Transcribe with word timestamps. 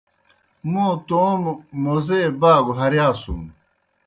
موں 0.71 0.91
توموْ 1.07 1.53
موزے 1.83 2.21
باگوْ 2.39 2.73
ہرِیاسُن۔ 2.79 3.41